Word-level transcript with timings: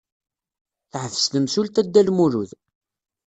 Teḥbes 0.91 1.25
temsulta 1.27 1.81
Dda 1.85 2.01
Lmulud. 2.07 2.51